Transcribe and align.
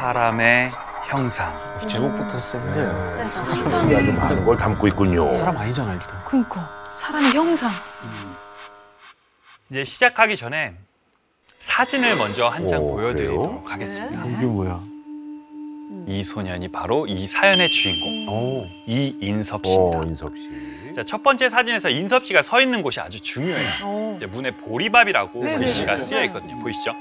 사람의 0.00 0.70
형상. 1.08 1.52
제목부터 1.86 2.38
센데 2.38 2.80
이게 3.84 3.96
아주 3.96 4.12
많은 4.14 4.46
걸 4.46 4.56
담고 4.56 4.86
있군요. 4.88 5.28
사람 5.28 5.54
아니잖아 5.58 5.92
일단. 5.92 6.24
그러니까 6.24 6.70
사람의 6.96 7.32
형상. 7.32 7.70
이제 9.68 9.84
시작하기 9.84 10.38
전에 10.38 10.74
사진을 11.58 12.16
먼저 12.16 12.48
한장 12.48 12.82
오, 12.82 12.92
보여드리도록 12.96 13.46
그래요? 13.46 13.62
하겠습니다. 13.66 14.24
이게 14.24 14.46
뭐야? 14.46 14.80
이 16.06 16.24
소년이 16.24 16.68
바로 16.68 17.06
이 17.06 17.26
사연의 17.26 17.68
주인공 17.68 18.26
오. 18.26 18.66
이인섭 18.86 19.66
씨입니다. 19.66 19.98
어, 19.98 20.02
인섭 20.02 20.32
씨. 20.34 20.92
자, 20.94 21.04
첫 21.04 21.22
번째 21.22 21.50
사진에서 21.50 21.90
인섭 21.90 22.24
씨가 22.24 22.40
서 22.40 22.62
있는 22.62 22.80
곳이 22.80 23.00
아주 23.00 23.20
중요해요. 23.20 23.68
어. 23.84 24.14
이제 24.16 24.24
문에 24.24 24.50
보리밥이라고. 24.56 25.40
글씨가 25.40 25.98
쓰여 25.98 26.24
있거든요. 26.24 26.58
보이시죠? 26.60 26.94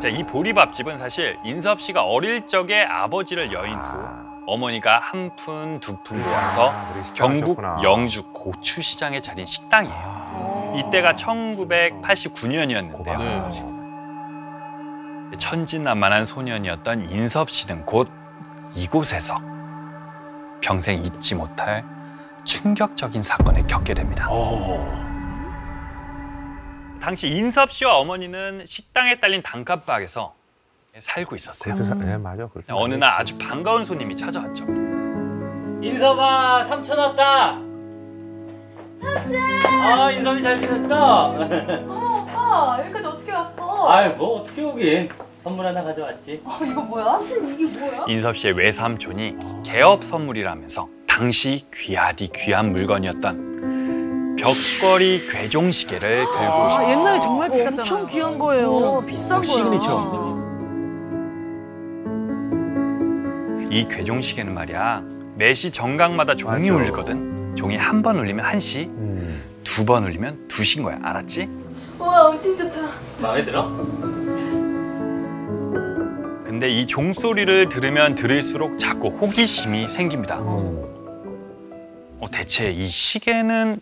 자, 0.00 0.08
이 0.08 0.22
보리밥집은 0.24 0.98
사실 0.98 1.38
인섭 1.44 1.80
씨가 1.80 2.04
어릴 2.04 2.46
적에 2.46 2.84
아버지를 2.84 3.52
여인 3.52 3.74
후 3.74 3.80
아, 3.80 4.24
어머니가 4.46 5.00
한 5.02 5.30
푼 5.36 5.80
두 5.80 5.96
푼 6.04 6.20
모아서 6.22 6.72
우리 6.94 7.02
식당 7.04 7.32
경북 7.32 7.58
하셨구나. 7.58 7.78
영주 7.82 8.22
고추시장에 8.32 9.20
차린 9.20 9.44
식당이에요. 9.46 9.94
어. 10.04 10.76
이때가 10.78 11.14
1989년이었는데요. 11.14 13.18
네. 13.18 13.42
천진난만한 15.38 16.24
소년이었던 16.24 17.10
인섭 17.10 17.50
씨는 17.50 17.84
곧 17.86 18.08
이곳에서 18.74 19.38
평생 20.60 21.02
잊지 21.02 21.34
못할 21.34 21.84
충격적인 22.44 23.22
사건을 23.22 23.66
겪게 23.66 23.94
됩니다. 23.94 24.28
어, 24.30 25.05
당시 27.06 27.28
인섭 27.28 27.70
씨와 27.70 27.98
어머니는 27.98 28.66
식당에 28.66 29.20
딸린 29.20 29.40
단칸방에서 29.40 30.34
살고 30.98 31.36
있었어요. 31.36 31.74
그렇게 31.76 31.88
사, 31.88 31.94
네, 31.94 32.18
맞아. 32.18 32.48
그렇게 32.48 32.72
어느 32.72 32.96
날 32.96 33.12
아주 33.12 33.38
반가운 33.38 33.84
손님이 33.84 34.16
찾아왔죠. 34.16 34.64
인섭아 35.84 36.64
삼촌 36.64 36.98
왔다. 36.98 37.52
삼촌. 39.00 39.36
아 39.38 40.10
인섭이 40.10 40.42
잘 40.42 40.60
지냈어. 40.60 41.30
오빠 41.86 42.78
여기까지 42.80 43.06
어떻게 43.06 43.30
왔어? 43.30 43.88
아이 43.88 44.08
뭐 44.08 44.40
어떻게 44.40 44.62
오긴 44.64 45.08
선물 45.38 45.64
하나 45.64 45.84
가져왔지. 45.84 46.42
어, 46.44 46.58
이거 46.64 46.80
뭐야? 46.80 47.20
이게 47.56 47.66
뭐야? 47.66 48.06
인섭 48.08 48.36
씨의 48.36 48.54
외삼촌이 48.54 49.62
개업 49.64 50.02
선물이라면서 50.02 50.88
당시 51.06 51.68
귀하디 51.72 52.30
귀한 52.34 52.72
물건이었던 52.72 53.55
벽걸이 54.36 55.26
괴종 55.26 55.70
시계를 55.70 56.18
들고 56.24 56.38
아, 56.38 56.66
오셨어요. 56.66 56.90
옛날에 56.90 57.20
정말 57.20 57.50
비쌌잖아요. 57.50 57.80
엄청 57.80 58.06
귀한 58.06 58.38
거예요. 58.38 59.04
비싼 59.06 59.40
거야. 59.42 59.44
시그니처. 59.52 60.36
이 63.70 63.86
괴종 63.88 64.20
시계는 64.20 64.54
말이야 64.54 65.02
매시 65.36 65.70
정각마다 65.70 66.34
종이 66.36 66.70
맞아. 66.70 66.74
울리거든. 66.82 67.56
종이 67.56 67.76
한 67.76 68.02
번 68.02 68.18
울리면 68.18 68.44
한 68.44 68.60
시, 68.60 68.84
음. 68.84 69.42
두 69.64 69.84
번 69.84 70.04
울리면 70.04 70.46
두 70.48 70.62
시인 70.64 70.84
거야. 70.84 70.98
알았지? 71.02 71.48
와 71.98 72.26
엄청 72.26 72.56
좋다. 72.56 72.80
마음에 73.20 73.44
들어? 73.44 73.68
근데 76.44 76.70
이 76.70 76.86
종소리를 76.86 77.68
들으면 77.68 78.14
들을수록 78.14 78.78
자꾸 78.78 79.08
호기심이 79.08 79.88
생깁니다. 79.88 80.38
음. 80.38 80.84
어, 82.20 82.26
대체 82.30 82.70
이 82.70 82.86
시계는 82.86 83.80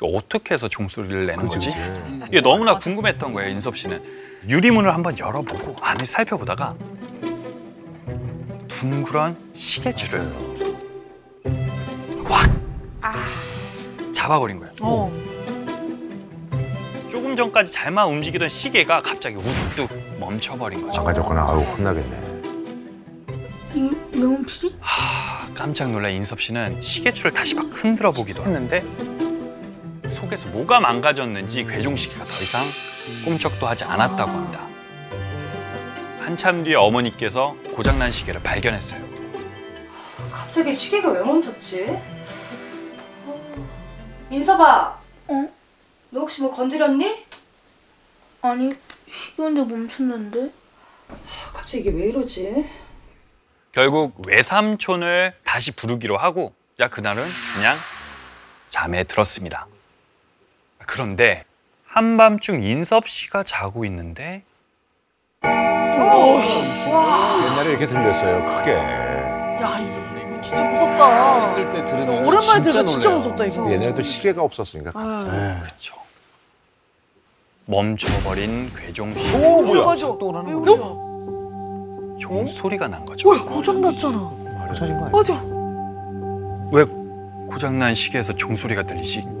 어떻게 0.00 0.54
해서 0.54 0.68
종소리를 0.68 1.26
내는 1.26 1.48
그치, 1.48 1.68
거지? 1.68 1.80
그치. 1.80 2.20
이게 2.28 2.40
너무나 2.40 2.78
궁금했던 2.78 3.32
거예요, 3.32 3.50
인섭 3.50 3.76
씨는. 3.76 4.02
유리문을 4.48 4.94
한번 4.94 5.18
열어보고 5.18 5.76
안을 5.80 6.06
살펴보다가 6.06 6.76
둥그런 8.68 9.36
시계줄을 9.52 10.32
확 12.24 13.14
잡아버린 14.12 14.58
거예요. 14.60 14.72
어. 14.80 15.12
조금 17.10 17.34
전까지 17.34 17.72
잘만 17.72 18.06
움직이던 18.08 18.48
시계가 18.48 19.02
갑자기 19.02 19.36
우뚝 19.36 19.90
멈춰버린 20.20 20.82
거죠. 20.82 21.02
망가졌구나. 21.02 21.46
아유, 21.48 21.58
혼나겠네. 21.58 22.28
왜 23.74 24.18
멈추지? 24.20 24.76
하, 24.80 25.52
깜짝 25.54 25.90
놀란 25.90 26.12
인섭 26.12 26.40
씨는 26.40 26.80
시계줄을 26.80 27.32
다시 27.32 27.54
막 27.56 27.66
흔들어 27.72 28.12
보기도 28.12 28.42
했는데 28.44 28.84
속에서 30.18 30.48
뭐가 30.48 30.80
망가졌는지 30.80 31.64
괴종 31.64 31.94
시계가 31.94 32.24
더 32.24 32.30
이상 32.30 32.64
꿈쩍도 33.24 33.68
하지 33.68 33.84
않았다고 33.84 34.30
합니다. 34.30 34.66
한참 36.20 36.64
뒤에 36.64 36.74
어머니께서 36.74 37.54
고장난 37.72 38.10
시계를 38.10 38.42
발견했어요. 38.42 39.00
갑자기 40.32 40.72
시계가 40.72 41.10
왜 41.10 41.20
멈췄지? 41.22 41.96
인서봐. 44.30 44.98
어? 45.28 45.48
너 46.10 46.20
혹시 46.20 46.42
뭐 46.42 46.50
건드렸니? 46.50 47.24
아니 48.42 48.72
시간대 49.10 49.62
멈췄는데 49.62 50.50
갑자기 51.54 51.78
이게 51.78 51.90
왜 51.90 52.08
이러지? 52.08 52.68
결국 53.72 54.26
외삼촌을 54.26 55.34
다시 55.44 55.70
부르기로 55.72 56.16
하고 56.16 56.54
야 56.80 56.88
그날은 56.88 57.24
그냥 57.54 57.76
잠에 58.66 59.04
들었습니다. 59.04 59.66
그런데 60.88 61.44
한밤중 61.86 62.62
인섭 62.62 63.08
씨가 63.08 63.42
자고 63.42 63.84
있는데 63.84 64.42
옛날에 65.44 67.70
이렇게 67.70 67.86
들렸어요. 67.86 68.42
크게. 68.56 68.72
야, 68.72 69.78
이거 69.78 70.40
진짜 70.40 70.64
무섭다. 70.64 71.50
있을 71.50 71.70
때 71.70 71.84
들으면 71.84 72.24
오랜만에 72.24 72.62
들으면 72.62 72.86
진짜 72.86 73.08
놀래요. 73.10 73.18
무섭다 73.18 73.44
이거. 73.44 73.70
옛날에도 73.70 74.02
시계가 74.02 74.42
없었으니까. 74.42 74.92
아, 74.94 75.60
그렇죠. 75.62 75.94
멈춰버린 77.66 78.72
괴종 78.74 79.14
씨 79.14 79.34
오, 79.34 79.62
뭐야? 79.66 79.84
맞아. 79.84 80.06
또 80.06 80.28
오라는 80.28 80.48
왜 80.48 80.54
거죠? 80.54 80.72
울려? 80.72 82.16
종 82.18 82.46
소리가 82.46 82.88
난 82.88 83.04
거죠. 83.04 83.28
뭐야 83.28 83.44
고장 83.44 83.82
났잖아. 83.82 84.16
아니야? 84.80 85.08
맞아. 85.12 85.34
왜 86.72 86.84
고장난 87.50 87.92
시계에서 87.92 88.32
종소리가 88.34 88.84
들리지? 88.84 89.37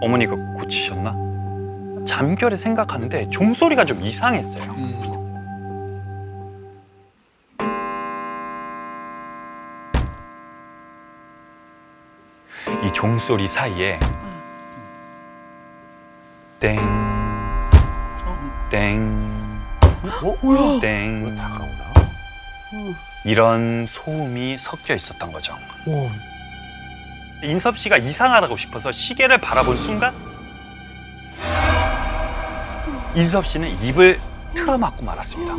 어머니가 0.00 0.36
고치셨나? 0.54 2.04
잠결에 2.06 2.56
생각하는데 2.56 3.28
종소리가 3.30 3.84
좀 3.84 4.02
이상했어요. 4.02 4.64
음. 4.72 4.98
이 12.84 12.92
종소리 12.92 13.48
사이에 13.48 13.98
땡, 16.60 16.78
땡, 18.70 19.60
뭐야? 20.42 20.80
땡? 20.80 21.36
이런 23.24 23.84
소음이 23.86 24.56
섞여 24.56 24.94
있었던 24.94 25.32
거죠. 25.32 25.54
오. 25.86 26.08
인섭 27.42 27.78
씨가 27.78 27.96
이상하다고 27.98 28.56
싶어서 28.56 28.90
시계를 28.90 29.38
바라본 29.38 29.76
순간 29.76 30.14
인섭 33.14 33.46
씨는 33.46 33.80
입을 33.82 34.20
틀어막고 34.54 35.04
말았습니다. 35.04 35.54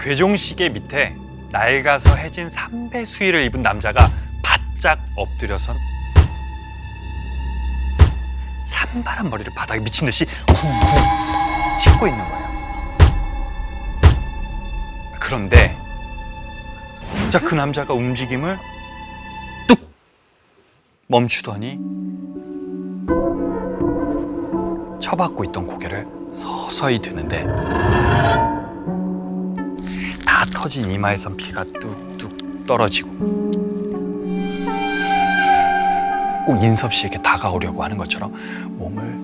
괴종 0.00 0.34
시계 0.34 0.68
밑에 0.68 1.14
낡아서 1.50 2.16
해진 2.16 2.50
삼배 2.50 3.04
수의를 3.04 3.44
입은 3.44 3.62
남자가 3.62 4.10
바짝 4.42 4.98
엎드려선 5.14 5.76
산발한 8.64 9.30
머리를 9.30 9.52
바닥에 9.54 9.80
미친 9.80 10.06
듯이 10.06 10.26
쿵쿵 10.46 11.78
씻고 11.78 12.06
있는 12.06 12.24
거예요. 12.24 12.31
그런데 15.32 15.74
자 17.30 17.38
그 17.40 17.54
남자가 17.54 17.94
움직임을 17.94 18.58
뚝 19.66 19.80
멈추더니 21.06 21.78
처박고 25.00 25.44
있던 25.44 25.66
고개를 25.66 26.06
서서히 26.30 26.98
드는데 26.98 27.46
다 30.26 30.44
터진 30.54 30.90
이마에선 30.90 31.38
피가 31.38 31.64
뚝뚝 31.80 32.66
떨어지고 32.66 33.08
꼭 36.44 36.62
인섭 36.62 36.92
씨에게 36.92 37.22
다가오려고 37.22 37.82
하는 37.82 37.96
것처럼 37.96 38.34
몸을 38.76 39.18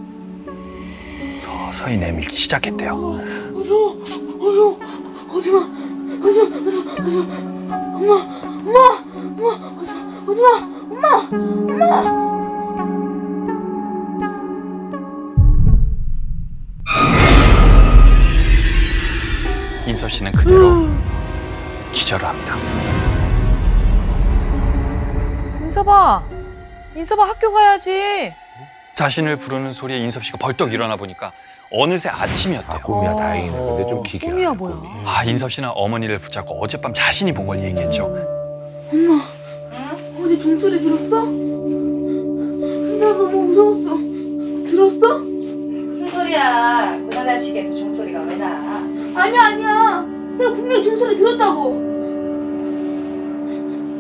서서히 1.39 1.99
내밀기 1.99 2.35
시작했대요. 2.35 2.97
무서워, 3.53 3.95
무서워, 4.39 4.81
오지마, 5.35 5.78
오지마, 6.29 6.45
오지마, 6.45 6.93
오지마, 6.93 7.33
엄마, 7.95 8.83
엄마, 9.17 9.49
오지마, 9.79 9.97
오지마, 10.27 11.09
엄마, 11.31 12.29
인섭 19.87 20.11
씨는 20.11 20.33
그대로 20.33 20.87
기절을 21.93 22.27
합니다. 22.27 22.57
인서봐. 25.63 26.27
인서봐 26.95 27.25
학교 27.25 27.51
가야지. 27.55 28.35
자신을 28.93 29.37
부르는 29.37 29.73
소리에 29.73 29.97
인섭 29.99 30.25
씨가 30.25 30.37
벌떡 30.37 30.75
일어나 30.75 30.97
보니까 30.97 31.33
어느새 31.71 32.09
아 32.09 32.23
아침이었대요. 32.23 32.81
꿈이야 32.83 33.13
어. 33.13 33.17
다행이네. 33.17 33.57
근데 33.59 33.87
좀 33.89 34.03
기게. 34.03 34.27
꿈이야 34.27 34.55
뭐야? 34.55 34.75
아, 35.05 35.23
인섭 35.25 35.53
씨는 35.53 35.69
어머니를 35.75 36.19
붙잡고 36.19 36.55
어젯밤 36.63 36.93
자신이 36.95 37.33
본 37.35 37.47
걸 37.47 37.63
얘기했죠. 37.63 38.15
어제 40.23 40.39
종소리 40.39 40.81
들었어? 40.81 41.25
나 41.25 43.13
너무 43.13 43.43
무서웠어. 43.43 43.97
들었어? 44.71 45.19
무슨 45.19 46.07
소리야? 46.09 46.99
고장난 47.05 47.39
시계에서 47.39 47.75
종소리가 47.77 48.21
왜 48.21 48.37
나? 48.37 48.47
아니야 49.15 49.43
아니야. 49.43 50.05
내가 50.39 50.53
분명히 50.53 50.83
종소리 50.85 51.17
들었다고. 51.17 51.87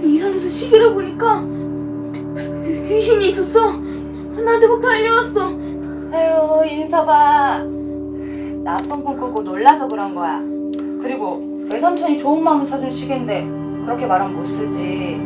이상해서 0.04 0.48
시계를 0.48 0.94
보니까 0.94 1.44
귀- 2.64 2.88
귀신이 2.88 3.28
있었어. 3.28 3.72
나한테 3.72 4.66
막 4.66 4.80
달려왔어. 4.80 5.50
아유 6.12 6.64
인서봐. 6.66 7.58
나쁜 8.64 9.04
꿈 9.04 9.18
꾸고 9.18 9.42
놀라서 9.42 9.86
그런 9.88 10.14
거야. 10.14 10.38
그리고 11.02 11.40
외삼촌이 11.70 12.18
좋은 12.18 12.42
마음으로 12.42 12.66
사준 12.66 12.90
시계인데 12.90 13.42
그렇게 13.84 14.06
말하면 14.06 14.36
못 14.36 14.46
쓰지. 14.46 15.16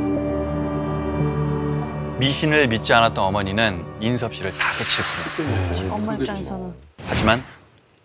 미신을 2.19 2.69
믿지 2.69 2.93
않았던 2.95 3.25
어머니는 3.25 3.85
인섭 4.01 4.35
씨를 4.35 4.53
다그칠 4.57 5.05
뻔했어요. 5.41 5.93
엄마 5.93 6.15
입장에서는 6.15 6.73
하지만 7.09 7.43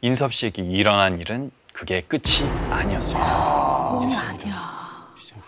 인섭 0.01 0.33
씨에게 0.33 0.63
일어난 0.63 1.19
일은 1.19 1.51
그게 1.73 2.01
끝이 2.01 2.50
아니었습니다. 2.71 3.27
꿈이 3.91 4.15
아니야. 4.15 4.56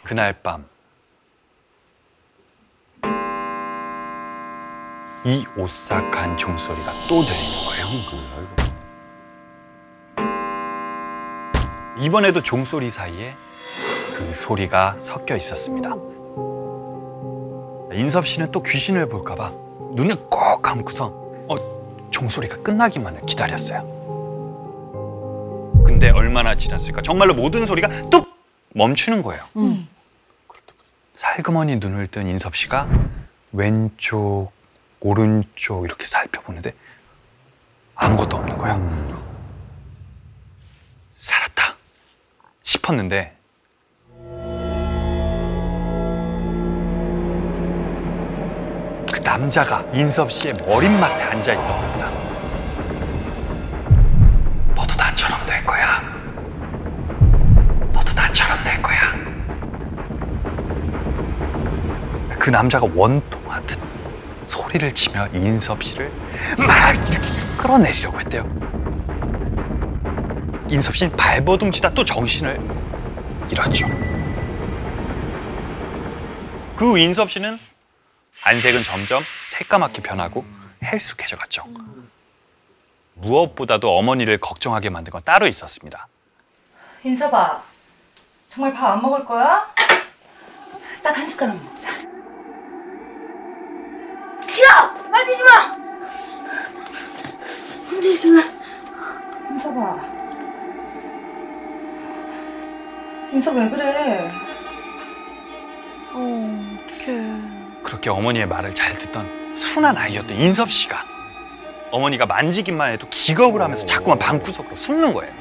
그날 0.04 0.34
밤. 0.44 0.66
이 5.30 5.46
오싹한 5.56 6.38
종소리가 6.38 6.92
또 7.08 7.24
들리는 7.24 7.56
거예요. 7.68 7.86
이번에도 12.00 12.42
종소리 12.42 12.90
사이에 12.90 13.36
그 14.18 14.34
소리가 14.34 14.96
섞여 14.98 15.36
있었습니다. 15.36 15.92
인섭 17.94 18.26
씨는 18.26 18.52
또 18.52 18.64
귀신을 18.64 19.08
볼까 19.08 19.36
봐 19.36 19.52
눈을 19.94 20.16
꼭 20.32 20.64
감고서 20.64 21.14
어, 21.48 22.10
종소리가 22.10 22.64
끝나기만을 22.64 23.22
기다렸어요. 23.22 23.82
근데 25.86 26.10
얼마나 26.10 26.56
지났을까? 26.56 27.04
정말로 27.04 27.36
모든 27.36 27.68
소리가 27.68 28.10
뚝 28.10 28.36
멈추는 28.74 29.22
거예요. 29.22 29.44
응. 29.58 29.88
살그머니 31.14 31.76
눈을 31.76 32.08
뜬 32.08 32.26
인섭 32.26 32.56
씨가 32.56 32.90
왼쪽, 33.52 34.52
오른쪽 35.02 35.86
이렇게 35.86 36.06
살펴보는데 36.06 36.74
아무것도 37.96 38.38
없는 38.38 38.58
거야. 38.58 38.80
살았다 41.12 41.76
싶었는데 42.64 43.36
그 49.12 49.20
남자가 49.24 49.82
인섭 49.94 50.32
씨의 50.32 50.54
머릿맡에 50.68 51.24
앉아 51.24 51.54
있던 51.54 51.68
겁니다. 51.68 52.10
너도 54.76 54.96
나처럼 54.98 55.46
될 55.46 55.66
거야. 55.66 56.02
너도 57.92 58.14
나처럼 58.16 58.64
될 58.64 58.82
거야. 58.82 59.14
그 62.40 62.50
남자가 62.50 62.88
원통하듯 62.96 63.89
소리를 64.54 64.92
치며 64.94 65.28
인섭 65.28 65.84
씨를 65.84 66.12
막 66.58 66.96
이렇게 66.96 67.20
끌어내리려고 67.56 68.20
했대요. 68.20 68.44
인섭 70.72 70.96
씨는 70.98 71.16
발버둥치다 71.16 71.92
또 71.94 72.04
정신을 72.04 72.60
잃었죠. 73.52 73.88
그후 76.76 76.98
인섭 76.98 77.30
씨는 77.30 77.56
안색은 78.44 78.84
점점 78.84 79.24
새까맣게 79.46 80.02
변하고 80.02 80.44
헬쑥해져 80.84 81.38
갔죠. 81.38 81.64
무엇보다도 83.16 83.96
어머니를 83.98 84.40
걱정하게 84.40 84.90
만든 84.90 85.12
건 85.12 85.22
따로 85.26 85.46
있었습니다. 85.46 86.08
인서봐. 87.04 87.62
정말 88.48 88.74
밥 88.74 88.94
안 88.94 89.02
먹을 89.04 89.24
거야? 89.26 89.72
딱 91.04 91.16
한 91.16 91.28
숟가락 91.28 91.56
먹자. 91.64 92.09
싫어! 94.50 94.68
만지지 95.12 95.44
마! 95.44 95.72
만지지 97.92 98.32
마. 98.32 98.44
인서봐. 99.52 100.00
인서 103.32 103.52
왜 103.52 103.70
그래? 103.70 104.32
어, 106.14 106.80
어떡해. 106.88 107.84
그렇게 107.84 108.10
어머니의 108.10 108.48
말을 108.48 108.74
잘 108.74 108.98
듣던 108.98 109.56
순한 109.56 109.96
아이였던 109.96 110.36
인섭 110.36 110.72
씨가 110.72 111.06
어머니가 111.92 112.26
만지기만 112.26 112.94
해도 112.94 113.08
기겁을 113.10 113.62
하면서 113.62 113.86
자꾸만 113.86 114.18
방구석으로 114.18 114.76
숨는 114.76 115.14
거예요. 115.14 115.32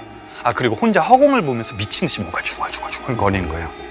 아 0.43 0.52
그리고 0.52 0.75
혼자 0.75 1.00
허공을 1.00 1.43
보면서 1.43 1.75
미친 1.76 2.08
듯이 2.08 2.20
뭔가 2.20 2.43
중얼중얼중얼 2.43 3.16
거리는 3.16 3.49
거예요. 3.49 3.88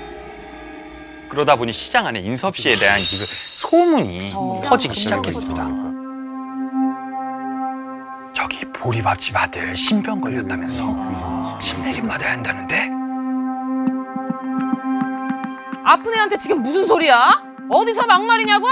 그러다 1.30 1.56
보니 1.56 1.74
시장 1.74 2.08
안에 2.08 2.20
인섭 2.20 2.56
씨에 2.58 2.76
대한 2.76 3.00
그 3.00 3.26
소문이 3.54 4.32
어, 4.36 4.62
퍼지기 4.66 4.96
시작했습니다. 5.00 5.68
저기 8.34 8.66
보리밥집 8.72 9.36
아들 9.36 9.76
신병 9.76 10.22
걸렸다면서 10.22 11.60
신내림 11.60 12.08
받아야 12.08 12.34
한다는데 12.34 12.90
아픈 15.84 16.14
애한테 16.14 16.38
지금 16.38 16.62
무슨 16.62 16.86
소리야? 16.86 17.42
어디서 17.70 18.06
막말이냐고? 18.06 18.68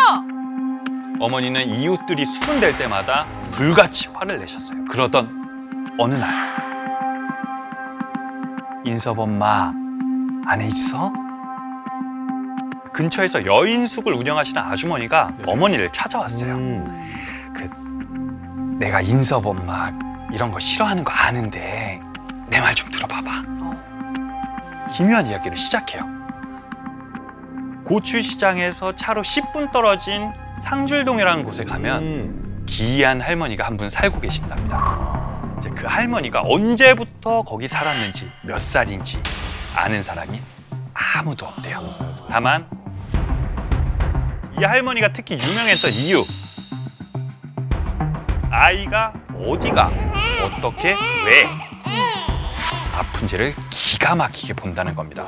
어머니는 1.20 1.66
이웃들이 1.68 2.26
수군될 2.26 2.78
때마다 2.78 3.26
불같이 3.52 4.10
화를 4.14 4.40
내셨어요. 4.40 4.86
그러던 4.86 5.96
어느 5.98 6.16
날 6.16 6.30
인섭 8.86 9.18
엄마 9.18 9.74
안에 10.48 10.68
있어? 10.68 11.12
근처에서 13.00 13.46
여인숙을 13.46 14.14
운영하시는 14.14 14.62
아주머니가 14.62 15.34
어머니를 15.46 15.92
찾아왔어요. 15.92 16.54
음. 16.56 17.12
그 17.54 18.78
내가 18.80 19.02
인섭 19.02 19.46
엄마 19.46 19.92
이런 20.32 20.50
거 20.52 20.60
싫어하는 20.62 21.04
거 21.04 21.12
아는데 21.12 22.00
내 22.48 22.60
말 22.62 22.74
좀 22.74 22.90
들어봐봐. 22.92 23.44
기묘한 24.94 25.26
이야기를 25.28 25.58
시작해요. 25.58 26.06
고추시장에서 27.86 28.94
차로 28.94 29.24
10분 29.24 29.74
떨어진 29.74 30.32
상줄동이라는 30.58 31.44
곳에 31.44 31.66
가면 31.66 32.04
음. 32.04 32.64
기이한 32.66 33.20
할머니가 33.20 33.66
한 33.66 33.76
분 33.76 33.90
살고 33.90 34.22
계신답니다. 34.22 35.58
이제 35.60 35.70
그 35.72 35.86
할머니가 35.86 36.44
언제부터 36.46 37.42
거기 37.44 37.68
살았는지 37.68 38.32
몇 38.44 38.58
살인지 38.62 39.22
아는 39.76 40.02
사람이 40.02 40.40
아무도 41.18 41.46
없대요. 41.46 41.78
다만 42.30 42.66
이 44.60 44.64
할머니가 44.64 45.12
특히 45.12 45.38
유명했던 45.38 45.92
이유 45.92 46.26
아이가 48.50 49.14
어디가 49.34 49.92
어떻게 50.44 50.90
왜 50.92 51.46
아픈지를 52.98 53.54
기가 53.70 54.16
막히게 54.16 54.54
본다는 54.54 54.96
겁니다. 54.96 55.24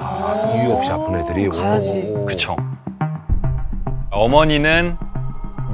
이유 0.55 0.71
없이 0.71 0.89
아픈 0.89 1.15
애들이 1.17 1.49
가야지. 1.49 2.03
오. 2.07 2.25
그쵸. 2.25 2.55
어머니는 4.11 4.95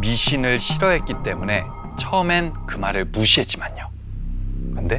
미신을 0.01 0.60
싫어했기 0.60 1.13
때문에 1.24 1.63
처음엔 2.00 2.53
그 2.65 2.77
말을 2.77 3.05
무시했지만요. 3.05 3.89
근데 4.74 4.98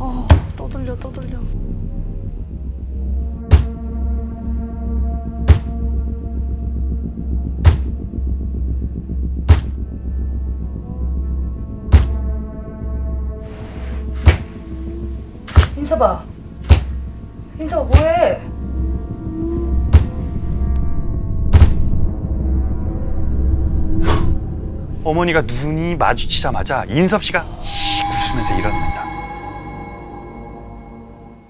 어, 0.00 0.26
떠들려, 0.56 0.96
떠들려. 0.96 1.38
인서봐. 15.88 16.22
인서봐, 17.58 17.82
뭐해? 17.84 18.40
어머니가 25.04 25.42
눈이 25.42 25.96
마주치자마자 25.96 26.84
인섭 26.88 27.22
씨가 27.24 27.44
씩 27.60 28.04
웃으면서 28.04 28.54
일어납니다. 28.58 29.04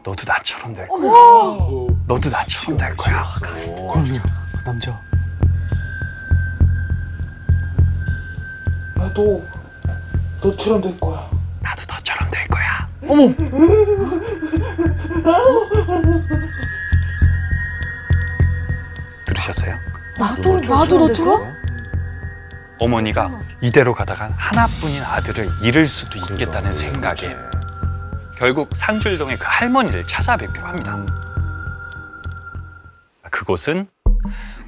너도 0.05 0.23
나처럼 0.27 0.75
될 0.75 0.87
거야. 0.87 1.01
너도 2.07 2.31
나처럼 2.31 2.79
될 2.79 2.97
거야. 2.97 3.21
아, 3.21 3.25
그 3.43 3.51
남자. 3.93 4.23
그 4.23 4.29
그 4.59 4.65
남자. 4.65 5.01
나도 8.97 9.45
너처럼 10.43 10.81
될 10.81 10.99
거야. 11.01 11.29
나도 11.61 11.83
너처럼 11.93 12.31
될 12.31 12.47
거야. 12.49 12.58
들으셨어요? 19.25 19.79
나도 20.19 20.61
나도 20.61 20.99
너처럼? 20.99 21.55
어머니가 22.79 23.41
이대로 23.63 23.93
가다간 23.93 24.33
하나뿐인 24.37 25.03
아들을 25.03 25.49
잃을 25.63 25.87
수도 25.87 26.19
있겠다는 26.19 26.73
생각에 26.73 27.35
결국 28.37 28.71
상줄동의 28.75 29.37
그 29.37 29.45
할머니를 29.47 30.07
찾아뵙기로 30.07 30.65
합니다. 30.65 31.05
그곳은 33.31 33.89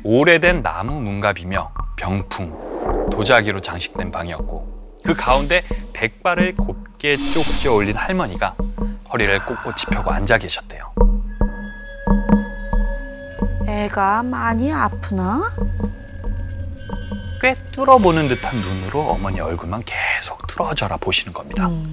오래된 0.02 0.62
나무 0.62 1.00
문갑이며 1.00 1.72
병풍, 1.96 3.10
도자기로 3.10 3.60
장식된 3.60 4.10
방이었고 4.10 4.79
그 5.04 5.14
가운데 5.14 5.62
백발을 5.92 6.54
곱게 6.54 7.16
쪽지 7.16 7.68
올린 7.68 7.96
할머니가 7.96 8.54
허리를 9.12 9.44
꼿꼿이 9.46 9.86
펴고 9.90 10.10
앉아 10.10 10.38
계셨대요. 10.38 10.92
애가 13.66 14.22
많이 14.22 14.72
아프나? 14.72 15.40
꽤 17.40 17.54
뚫어보는 17.72 18.28
듯한 18.28 18.56
눈으로 18.60 19.00
어머니 19.00 19.40
얼굴만 19.40 19.82
계속 19.84 20.46
뚫어져라 20.46 20.98
보시는 20.98 21.32
겁니다. 21.32 21.68
음. 21.68 21.92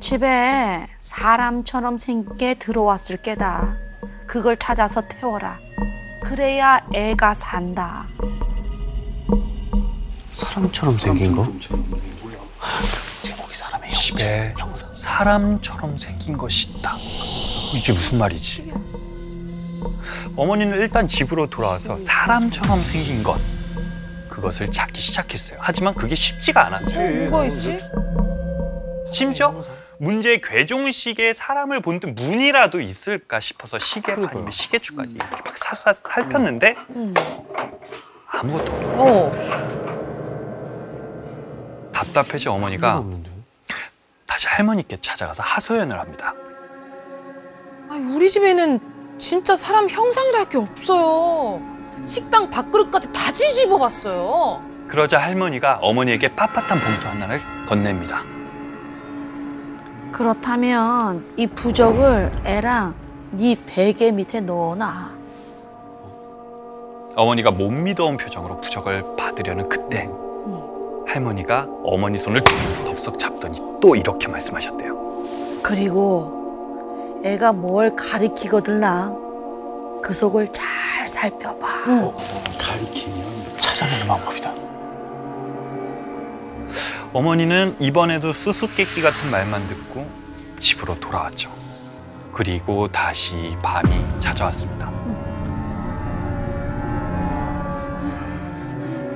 집에 0.00 0.86
사람처럼 0.98 1.96
생게 1.98 2.54
들어왔을 2.54 3.18
게다. 3.18 3.72
그걸 4.26 4.56
찾아서 4.56 5.06
태워라. 5.06 5.58
그래야 6.24 6.80
애가 6.92 7.34
산다. 7.34 8.08
사람처럼 10.32 10.98
생긴 10.98 11.36
거? 11.36 11.46
집에 13.88 14.54
사람처럼 14.94 15.98
생긴 15.98 16.36
것이 16.36 16.68
있다. 16.70 16.96
이게 17.74 17.92
무슨 17.92 18.18
말이지? 18.18 18.72
어머니는 20.36 20.78
일단 20.78 21.06
집으로 21.06 21.48
돌아와서 21.48 21.98
사람처럼 21.98 22.82
생긴 22.82 23.22
것 23.22 23.38
그것을 24.28 24.70
찾기 24.70 25.00
시작했어요. 25.00 25.58
하지만 25.60 25.94
그게 25.94 26.14
쉽지가 26.14 26.66
않았어요. 26.66 27.30
뭐가 27.30 27.46
있지? 27.46 27.78
심지어 29.10 29.62
문제의 29.98 30.40
괴종식에 30.42 31.32
사람을 31.32 31.80
본듯 31.80 32.10
무늬라도 32.10 32.80
있을까 32.80 33.40
싶어서 33.40 33.78
시계 33.78 34.12
아니면 34.12 34.50
시계추까지 34.50 35.12
이렇게 35.12 35.42
막 35.44 35.56
사, 35.56 35.74
사, 35.74 35.92
살폈는데 35.94 36.76
아무것도 38.28 38.72
없고 38.72 39.02
어. 39.02 39.85
답답해져 42.16 42.52
어머니가. 42.52 43.04
다시 44.26 44.48
할머니께 44.48 44.98
찾아가서 45.00 45.42
하소연을 45.42 45.98
합니다. 45.98 46.34
아니, 47.90 48.04
우리 48.14 48.30
집에는 48.30 48.80
진짜 49.18 49.54
사람 49.56 49.88
형상이랄 49.88 50.48
게 50.48 50.58
없어요. 50.58 51.60
식당 52.04 52.50
밥그릇까지 52.50 53.12
다 53.12 53.32
뒤집어 53.32 53.78
봤어요. 53.78 54.62
그러자 54.88 55.18
할머니가 55.18 55.78
어머니에게 55.82 56.28
빳빳한 56.28 56.80
봉투 56.80 57.08
하나를 57.08 57.40
건넵니다. 57.66 58.22
그렇다면 60.12 61.30
이 61.36 61.46
부적을 61.46 62.32
애랑 62.44 62.94
네 63.32 63.56
베개 63.66 64.12
밑에 64.12 64.40
넣어놔. 64.40 65.16
어머니가 67.16 67.50
못 67.50 67.70
믿어온 67.70 68.16
표정으로 68.16 68.60
부적을 68.60 69.16
받으려는 69.16 69.68
그때 69.68 70.08
할머니가 71.16 71.66
어머니 71.82 72.18
손을 72.18 72.42
덥석 72.86 73.18
잡더니 73.18 73.58
또 73.80 73.96
이렇게 73.96 74.28
말씀하셨대요. 74.28 74.94
그리고 75.62 77.22
애가 77.24 77.54
뭘 77.54 77.96
가리키거들랑 77.96 80.00
그 80.02 80.12
속을 80.12 80.52
잘 80.52 81.08
살펴봐. 81.08 81.66
가리키면 82.58 83.58
찾아내는 83.58 84.06
방법이다. 84.06 84.52
어머니는 87.14 87.76
이번에도 87.78 88.34
수수께끼 88.34 89.00
같은 89.00 89.30
말만 89.30 89.66
듣고 89.66 90.06
집으로 90.58 91.00
돌아왔죠. 91.00 91.50
그리고 92.32 92.88
다시 92.88 93.56
밤이 93.62 94.04
찾아왔습니다. 94.20 94.95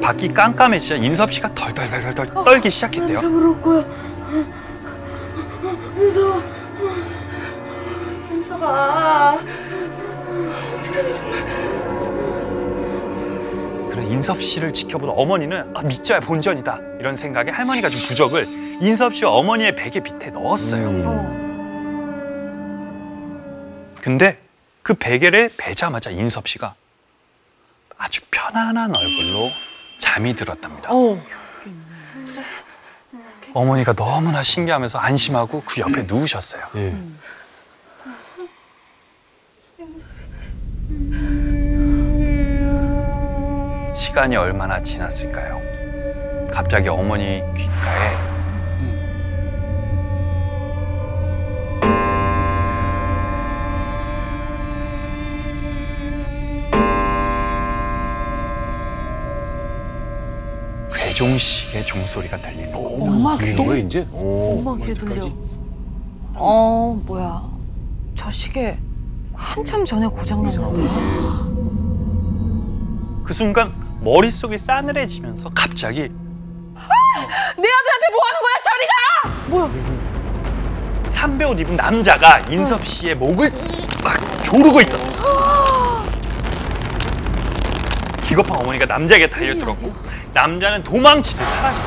밖이 0.03 0.29
깜깜해지자 0.35 0.97
인섭 0.97 1.33
씨가 1.33 1.55
덜덜덜덜 1.55 2.27
떨기 2.45 2.71
시작했대요. 2.71 3.19
올 3.21 3.61
거야. 3.61 3.85
무서워. 5.95 6.43
인서봐. 8.31 9.39
어떡하니 10.79 11.13
정말. 11.13 11.41
그래 13.91 14.03
인섭 14.05 14.43
씨를 14.43 14.73
지켜보던 14.73 15.15
어머니는 15.17 15.73
아, 15.77 15.83
믿져야 15.83 16.21
본전이다 16.21 16.79
이런 17.01 17.17
생각에 17.17 17.51
할머니가 17.51 17.89
준 17.89 18.09
부적을 18.09 18.47
인섭 18.81 19.13
씨와 19.15 19.33
어머니의 19.33 19.77
베개 19.77 20.01
밑에 20.01 20.31
넣었어요. 20.31 21.39
근데 24.01 24.39
그 24.83 24.95
베개를 24.95 25.51
베자마자 25.59 26.11
인섭 26.11 26.49
씨가 26.49 26.75
아주 27.99 28.23
편안한 28.31 28.97
얼굴로 28.97 29.51
잠이 30.01 30.35
들었답니다. 30.35 30.91
어머니가 33.55 33.93
너무나 33.93 34.43
신기하면서 34.43 34.99
안심하고 34.99 35.63
그 35.65 35.81
옆에 35.81 36.03
누우셨어요. 36.03 36.63
예. 36.77 36.97
시간이 43.95 44.37
얼마나 44.37 44.81
지났을까요? 44.83 45.61
갑자기 46.53 46.89
어머니 46.89 47.43
귓가에 47.57 48.20
종식의 61.21 61.85
종소리가 61.85 62.41
들리는 62.41 62.73
겁니다. 62.73 63.05
엄마 63.05 63.37
귀, 63.37 63.53
이거 63.53 63.77
이제? 63.77 64.09
엄마 64.11 64.75
귀에 64.79 64.95
들려. 64.95 65.29
어, 66.33 66.99
뭐야. 67.05 67.43
저 68.15 68.31
시계 68.31 68.79
한참 69.35 69.85
전에 69.85 70.07
고장 70.07 70.43
났는데. 70.43 70.89
그 73.23 73.35
순간 73.35 73.71
머릿속이 74.01 74.57
싸늘해지면서 74.57 75.51
갑자기 75.55 76.01
내 76.01 76.09
아들한테 77.69 78.07
뭐 78.13 78.21
하는 78.25 78.41
거야, 78.41 79.69
저리가! 79.69 81.11
삼배 81.11 81.45
옷 81.45 81.61
입은 81.61 81.77
남자가 81.77 82.39
인섭 82.49 82.83
씨의 82.87 83.15
목을 83.17 83.53
막 84.03 84.43
조르고 84.43 84.81
있어. 84.81 84.97
기겁한 88.31 88.61
어머니가 88.61 88.87
남자에게 88.87 89.29
달려들었고 89.29 89.93
남자는 90.33 90.85
도망치듯 90.85 91.45
사라져. 91.45 91.81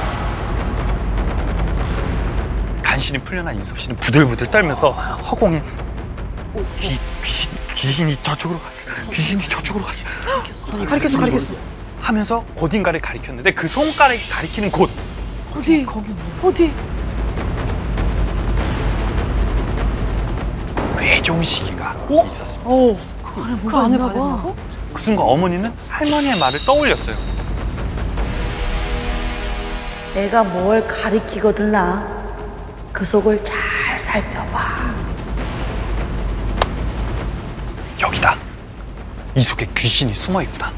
간신히 2.84 3.18
풀려난 3.20 3.56
인섭 3.56 3.80
씨는 3.80 3.96
부들부들 3.96 4.48
떨면서 4.48 4.92
허공에 4.92 5.62
귀, 6.82 7.00
귀신, 7.22 7.52
귀신이 7.70 8.18
저쪽으로 8.18 8.60
갔어. 8.60 8.88
귀신이 9.10 9.42
저쪽으로 9.42 9.86
갔어. 9.86 10.06
가리켰어, 10.86 11.18
가리켰어. 11.18 11.54
하면서 12.02 12.44
어딘가를 12.58 13.00
가리켰는데 13.00 13.52
그 13.54 13.70
손가락이 13.70 14.30
가리키는 14.30 14.70
곳 14.70 14.90
어디? 15.56 15.86
거기 15.86 16.14
어디? 16.44 16.74
괴종시계가 21.00 21.96
있었습니다. 22.28 22.70
어. 22.70 22.98
그 23.24 23.42
안에 23.42 23.56
그 23.56 23.62
뭐가 23.62 23.86
안에 23.86 23.96
있나 23.96 24.08
봐. 24.08 24.14
받았나고? 24.14 24.56
그 24.94 25.02
순간 25.02 25.26
어머니는 25.28 25.74
할머니의 25.90 26.38
말을 26.40 26.60
떠올렸어요. 26.66 27.16
애가 30.16 30.44
뭘 30.44 30.88
가리키거들랑 30.88 32.24
그 32.92 33.04
속을 33.04 33.44
잘 33.44 33.98
살펴봐. 33.98 34.94
여기다. 38.02 38.38
이 39.36 39.42
속에 39.42 39.68
귀신이 39.76 40.14
숨어 40.14 40.44
있구나. 40.44 40.72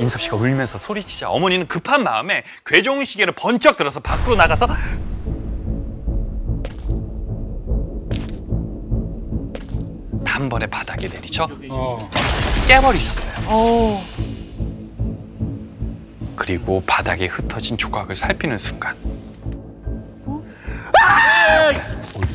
인섭 0.00 0.22
씨가 0.22 0.36
울면서 0.36 0.78
소리치자 0.78 1.28
어머니는 1.30 1.68
급한 1.68 2.02
마음에 2.02 2.42
괴종 2.64 3.04
시계를 3.04 3.34
번쩍 3.34 3.76
들어서 3.76 4.00
밖으로 4.00 4.34
나가서 4.34 4.66
단번에 10.24 10.66
바닥에 10.66 11.06
내리쳐 11.06 11.46
깨버리셨어요. 12.66 13.34
어. 13.48 14.02
그리고 16.34 16.82
바닥에 16.86 17.26
흩어진 17.26 17.76
조각을 17.76 18.16
살피는 18.16 18.56
순간 18.56 18.96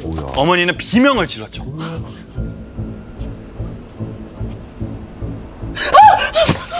뭐야? 0.03 0.33
어머니는 0.35 0.77
비명을 0.77 1.25
질렀죠. 1.25 1.65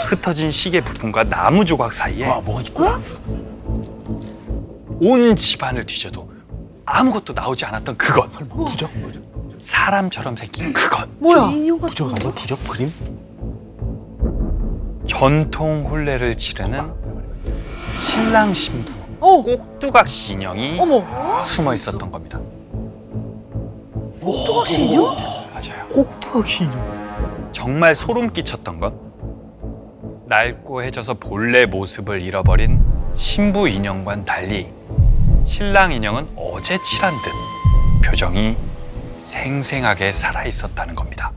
흩어진 0.06 0.52
시계 0.52 0.82
부품과 0.82 1.24
나무 1.26 1.66
조각 1.66 1.94
사이에 1.94 2.26
뭐가 2.28 2.62
있고? 2.62 2.86
온 5.02 5.36
집안을 5.36 5.86
뒤져도 5.86 6.30
아무것도 6.86 7.34
나오지 7.34 7.66
않았던 7.66 7.98
그것. 7.98 8.30
부적? 8.50 8.96
뭐죠? 8.98 9.20
사람처럼 9.60 10.36
생긴 10.38 10.72
그것. 10.74 11.10
뭐야? 11.20 11.50
인형 11.52 11.80
같은 11.80 11.90
부적 11.90 12.16
아니야? 12.16 12.32
부적 12.34 12.68
그림? 12.68 12.92
전통 15.08 15.86
혼례를 15.86 16.36
치르는 16.38 16.94
신랑 17.98 18.54
신부 18.54 18.92
어. 19.20 19.42
꼭두각시 19.42 20.34
인형이 20.34 20.80
어머. 20.80 21.40
숨어 21.42 21.74
있었던 21.74 22.12
겁니다. 22.12 22.40
똑같이 24.22 24.86
인형? 24.86 25.06
맞아요. 25.54 25.88
꼭두각시 25.92 26.64
인형. 26.66 27.50
정말 27.52 27.96
소름 27.96 28.32
끼쳤던 28.34 28.78
건 28.80 29.05
낡고 30.28 30.84
해져서 30.84 31.16
본래 31.16 31.66
모습을 31.66 32.22
잃어버린 32.22 32.84
신부 33.16 33.68
인형과는 33.68 34.26
달리 34.26 34.72
신랑 35.46 35.92
인형은 35.92 36.30
어제 36.36 36.78
칠한 36.82 37.14
듯 37.14 38.10
표정이 38.10 38.58
생생하게 39.22 40.12
살아 40.12 40.46
있었다는 40.46 40.96
겁니다. 40.96 41.32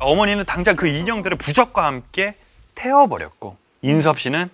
어머니는 0.00 0.44
당장 0.44 0.76
그 0.76 0.86
인형들을 0.86 1.36
부적과 1.38 1.86
함께 1.86 2.34
태워버렸고 2.74 3.56
인섭 3.82 4.20
씨는 4.20 4.48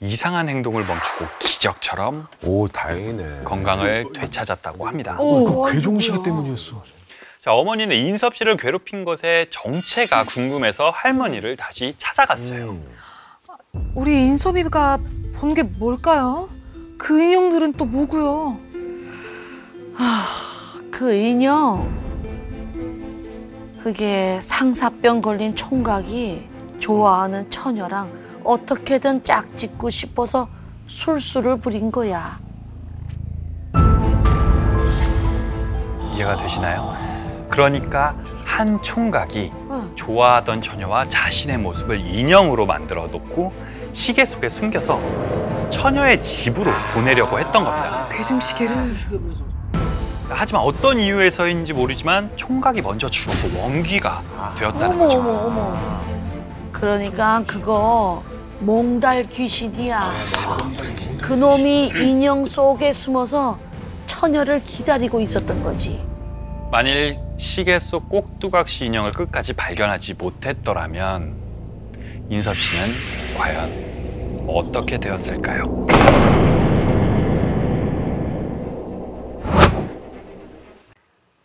이상한 0.00 0.48
행동을 0.48 0.84
멈추고 0.84 1.26
기적처럼 1.40 2.28
오 2.44 2.68
다행이네. 2.68 3.42
건강을 3.44 4.12
되찾았다고 4.14 4.86
합니다. 4.86 5.16
오. 5.18 5.64
그 5.64 5.72
괴종시계 5.72 6.22
때문이었어. 6.22 6.97
자, 7.40 7.52
어머니는 7.52 7.94
인섭 7.96 8.34
씨를 8.36 8.56
괴롭힌 8.56 9.04
것의 9.04 9.48
정체가 9.50 10.24
궁금해서 10.24 10.90
할머니를 10.90 11.56
다시 11.56 11.94
찾아갔어요. 11.96 12.70
음. 12.70 12.84
우리 13.94 14.24
인섭이가 14.24 14.98
본 15.36 15.54
게 15.54 15.62
뭘까요? 15.62 16.48
그 16.98 17.20
인형들은 17.20 17.74
또 17.74 17.84
뭐고요? 17.84 18.58
그 20.90 21.12
인형 21.14 21.88
그게 23.80 24.38
상사병 24.42 25.20
걸린 25.20 25.54
총각이 25.54 26.44
좋아하는 26.80 27.48
처녀랑 27.50 28.12
어떻게든 28.42 29.22
짝짓고 29.22 29.90
싶어서 29.90 30.48
술수를 30.88 31.58
부린 31.60 31.92
거야. 31.92 32.40
이해가 36.14 36.36
되시나요? 36.36 36.96
그러니까 37.58 38.14
한 38.44 38.80
총각이 38.80 39.50
응. 39.70 39.90
좋아하던 39.96 40.62
처녀와 40.62 41.08
자신의 41.08 41.58
모습을 41.58 41.98
인형으로 41.98 42.66
만들어 42.66 43.08
놓고 43.08 43.52
시계 43.90 44.24
속에 44.24 44.48
숨겨서 44.48 45.00
처녀의 45.68 46.20
집으로 46.20 46.70
보내려고 46.94 47.36
했던 47.36 47.64
겁니다. 47.64 48.06
괴종시계를 48.12 48.94
하지만 50.28 50.62
어떤 50.62 51.00
이유에서인지 51.00 51.72
모르지만 51.72 52.30
총각이 52.36 52.80
먼저 52.80 53.08
죽어서 53.08 53.48
원귀가 53.58 54.22
되었다는 54.56 54.90
어머 54.94 55.04
거죠. 55.04 55.18
어머 55.18 55.30
어머. 55.46 56.00
그러니까 56.70 57.42
그거 57.44 58.22
몽달 58.60 59.28
귀신이야. 59.28 60.12
그놈이 61.20 61.88
인형 62.02 62.44
속에 62.44 62.92
숨어서 62.92 63.58
처녀를 64.06 64.62
기다리고 64.62 65.20
있었던 65.20 65.60
거지. 65.64 66.06
만일 66.70 67.27
시계 67.38 67.78
속 67.78 68.08
꼭두각시 68.08 68.86
인형을 68.86 69.12
끝까지 69.12 69.52
발견하지 69.52 70.14
못했더라면 70.14 71.36
인섭 72.28 72.56
씨는 72.58 72.84
과연 73.36 74.44
어떻게 74.48 74.98
되었을까요? 74.98 75.86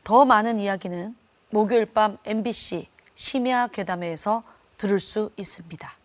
더 0.03 0.25
많은 0.25 0.57
이야기는 0.57 1.15
목요일 1.51 1.85
밤 1.85 2.17
MBC 2.25 2.87
심야 3.13 3.67
괴담회에서 3.67 4.43
들을 4.77 4.99
수 4.99 5.29
있습니다. 5.37 6.02